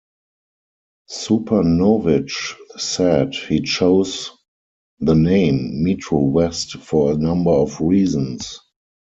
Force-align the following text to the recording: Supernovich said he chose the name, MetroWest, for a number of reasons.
Supernovich 1.11 2.55
said 2.75 3.35
he 3.35 3.61
chose 3.61 4.31
the 4.99 5.13
name, 5.13 5.83
MetroWest, 5.85 6.79
for 6.81 7.11
a 7.11 7.17
number 7.17 7.51
of 7.51 7.79
reasons. 7.79 8.59